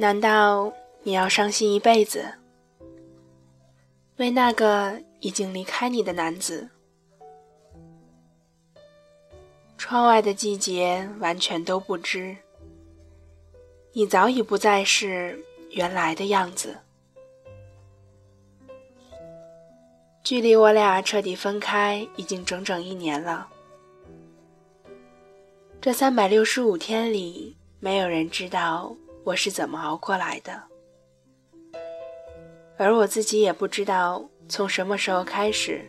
[0.00, 0.72] 难道
[1.02, 2.24] 你要伤心一辈子，
[4.16, 6.70] 为那个已经离开你的男子？
[9.76, 12.34] 窗外的季节完全都不知，
[13.92, 15.38] 你早已不再是
[15.72, 16.78] 原来的样子。
[20.24, 23.46] 距离我俩彻底分开已经整整一年了。
[25.78, 28.96] 这三百六十五天里，没有人知道
[29.30, 30.60] 我是怎么熬过来的，
[32.76, 35.88] 而我自己也不知道从什么时候开始，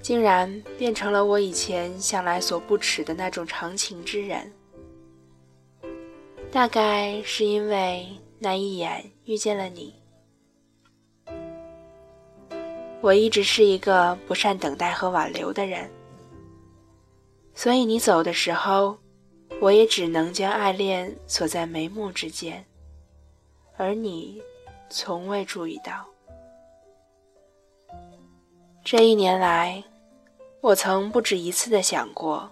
[0.00, 4.50] 竟然变成了我以前向来所不耻的那种长情之人。
[6.50, 9.94] 大概是因为那一眼遇见了你。
[13.02, 15.90] 我一直是一个不善等待和挽留的人，
[17.52, 18.96] 所以你走的时候，
[19.60, 22.64] 我也只能将爱恋锁在眉目之间，
[23.76, 24.40] 而你
[24.88, 26.06] 从未注意到。
[28.84, 29.82] 这一年来，
[30.60, 32.48] 我曾不止一次的想过，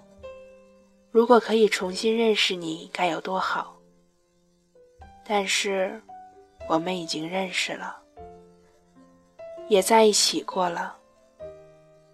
[1.10, 3.76] 如果可以重新认识你，该有多好。
[5.24, 6.02] 但是，
[6.68, 7.96] 我们已经认识了。
[9.68, 10.96] 也在一起过了，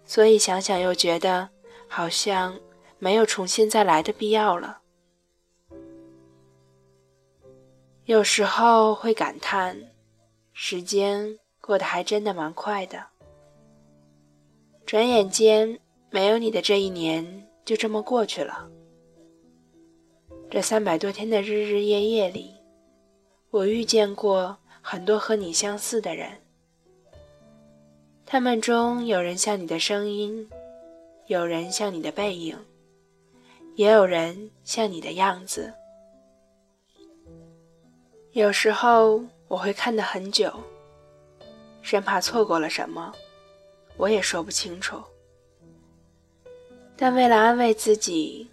[0.05, 1.49] 所以想想又觉得
[1.87, 2.59] 好像
[2.99, 4.81] 没有重新再来的必要了。
[8.05, 9.81] 有时候会感叹，
[10.51, 13.01] 时间过得还真的蛮快的。
[14.85, 18.69] 转眼间，没有你的这一年就这么过去了。
[20.51, 22.53] 这三百多天的日日夜夜里，
[23.49, 26.29] 我遇见过很多和你相似的人。
[28.25, 30.49] 他们中有人像你的声音，
[31.27, 32.57] 有人像你的背影，
[33.75, 35.73] 也有人像你的样子。
[38.33, 40.51] 有时候我会看得很久，
[41.83, 43.13] 生怕错过了什么，
[43.95, 44.99] 我也说不清楚。
[46.97, 48.49] 但为了安慰自己，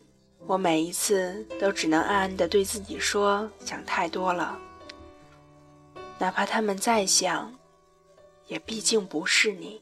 [0.46, 4.58] 我每一次都只能暗暗地对自己说：想太多了。
[6.18, 7.50] 哪怕他们再想。
[8.48, 9.80] 也毕竟不是你，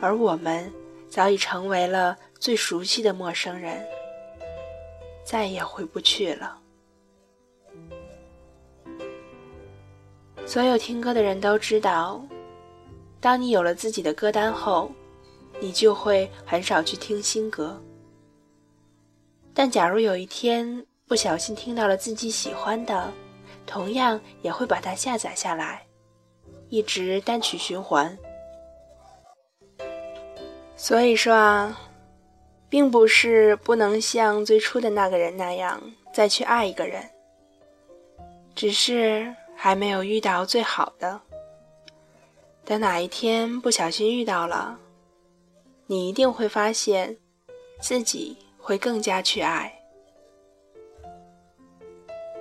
[0.00, 0.72] 而我们
[1.10, 3.84] 早已成为了最熟悉的陌生人，
[5.24, 6.56] 再也回不去了。
[10.48, 12.24] 所有听歌的人都知道，
[13.20, 14.90] 当你有了自己的歌单后，
[15.60, 17.78] 你就会很少去听新歌。
[19.52, 23.12] 但假如有一天不小心听到了自己喜欢的，
[23.66, 25.82] 同样也会把它下载下来。
[26.70, 28.16] 一直单曲循环，
[30.76, 31.78] 所以说啊，
[32.70, 35.78] 并不是不能像最初的那个人那样
[36.10, 37.06] 再去爱一个人，
[38.54, 41.20] 只是还没有遇到最好的。
[42.64, 44.78] 等哪一天不小心遇到了，
[45.86, 47.18] 你一定会发现
[47.80, 49.74] 自己会更加去爱。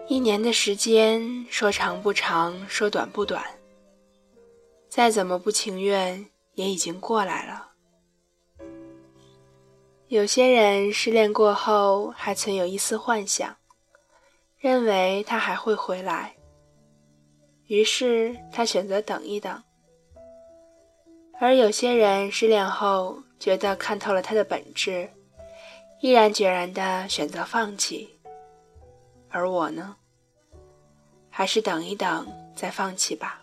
[0.07, 3.43] 一年的时间，说长不长，说短不短。
[4.87, 6.23] 再怎么不情愿，
[6.53, 7.71] 也已经过来了。
[10.07, 13.57] 有些人失恋过后还存有一丝幻想，
[14.59, 16.36] 认为他还会回来，
[17.67, 19.63] 于是他选择等一等。
[21.39, 25.09] 而有些人失恋后觉得看透了他的本质，
[26.01, 28.09] 毅然决然地选择放弃。
[29.29, 29.95] 而我呢，
[31.29, 33.41] 还是等一等再放弃吧。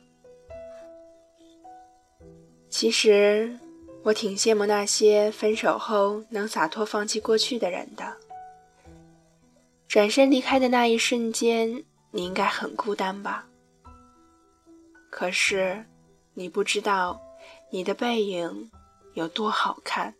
[2.69, 3.57] 其实，
[4.03, 8.17] 我挺羡慕那些分手后能洒脱放弃过去的人的。
[9.87, 13.47] 转身离开的那一瞬间，你应该很孤单吧？
[15.17, 15.85] 可是，
[16.35, 17.23] 你不知道，
[17.71, 18.69] 你的背影
[19.13, 20.13] 有多好看。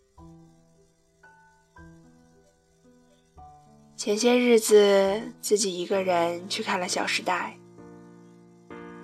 [3.97, 7.59] 前些日子，自己一个人去看了《小时代》。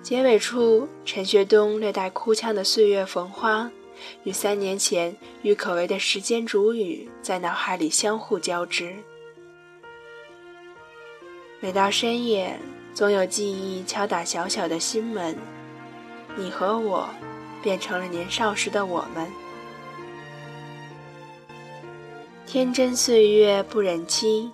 [0.01, 3.69] 结尾处，陈学冬略带哭腔的“岁月逢花”，
[4.23, 8.95] 与三年前郁可唯的“时间煮雨”在脑海里相互交织。
[11.59, 12.57] 每到深夜，
[12.93, 15.37] 总有记忆敲打小小的心门，
[16.37, 17.09] 你和我，
[17.61, 19.31] 变成了年少时的我们。
[22.45, 24.51] 天真岁月不忍欺，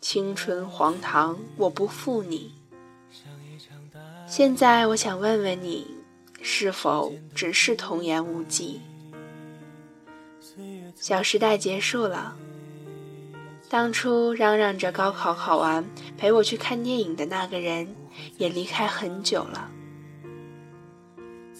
[0.00, 2.54] 青春荒唐我不负你。
[4.26, 5.86] 现在我想问问你，
[6.40, 8.80] 是否只是童言无忌？
[10.94, 12.36] 小时代结束了，
[13.68, 15.84] 当初嚷嚷着高考考完
[16.16, 17.94] 陪我去看电影的那个人，
[18.38, 19.70] 也离开很久了。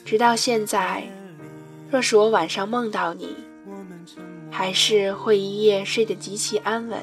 [0.05, 1.05] 直到现在，
[1.91, 3.35] 若是我晚上梦到你，
[4.51, 7.01] 还是会一夜睡得极其安稳。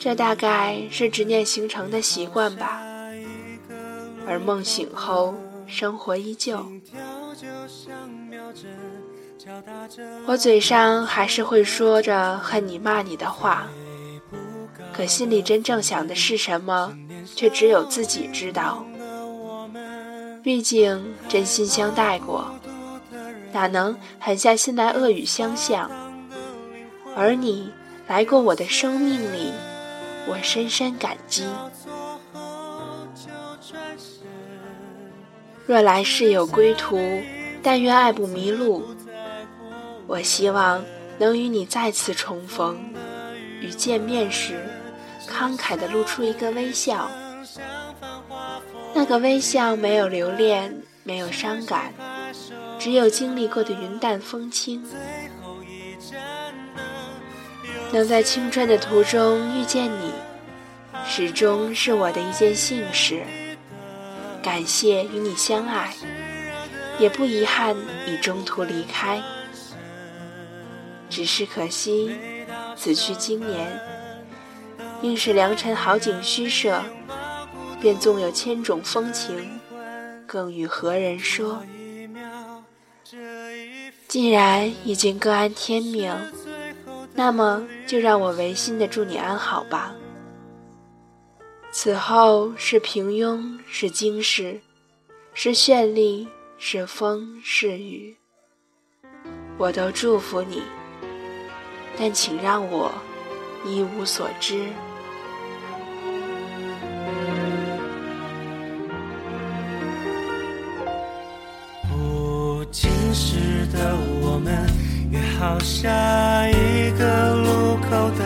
[0.00, 2.82] 这大概是执念形成的习惯吧。
[4.26, 5.34] 而梦醒后，
[5.66, 6.64] 生活依旧。
[10.26, 13.66] 我嘴上还是会说着恨你骂你的话，
[14.92, 16.96] 可心里真正想的是什么，
[17.34, 18.84] 却只有自己知道。
[20.42, 22.54] 毕竟真心相待过，
[23.52, 25.90] 哪能狠下心来恶语相向？
[27.16, 27.72] 而你
[28.06, 29.52] 来过我的生命里，
[30.26, 31.44] 我深深感激。
[35.66, 36.98] 若来世有归途，
[37.62, 38.84] 但愿爱不迷路。
[40.06, 40.82] 我希望
[41.18, 42.78] 能与你再次重逢，
[43.60, 44.64] 与见面时，
[45.28, 47.10] 慷慨地露出一个微笑。
[48.98, 51.94] 那个微笑没有留恋，没有伤感，
[52.80, 54.84] 只有经历过的云淡风轻。
[57.92, 60.10] 能在青春的途中遇见你，
[61.06, 63.22] 始终是我的一件幸事。
[64.42, 65.94] 感谢与你相爱，
[66.98, 69.22] 也不遗憾你中途离开。
[71.08, 72.16] 只是可惜，
[72.76, 73.80] 此去经年，
[75.02, 76.82] 应是良辰好景虚设，
[77.80, 79.60] 便纵有千种风情，
[80.26, 81.62] 更与何人说？
[84.06, 86.14] 既然已经各安天命，
[87.14, 89.94] 那么就让我违心的祝你安好吧。
[91.70, 94.60] 此后是平庸，是惊世，
[95.34, 96.26] 是绚丽，
[96.56, 98.16] 是风是雨，
[99.58, 100.62] 我都祝福你。
[101.98, 102.92] 但请让我
[103.64, 104.66] 一无所知。
[115.60, 115.88] 下
[116.48, 118.24] 一个路口等，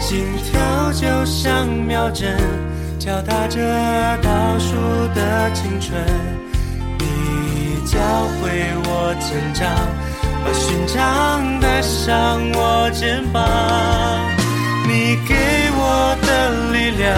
[0.00, 2.36] 心跳就像秒针，
[2.98, 3.58] 敲打着
[4.22, 4.74] 倒数
[5.14, 6.00] 的青春。
[6.98, 7.98] 你教
[8.40, 9.68] 会我成长。
[10.42, 13.44] 把勋章带上我肩膀，
[14.88, 15.34] 你给
[15.76, 16.28] 我的
[16.72, 17.09] 力量，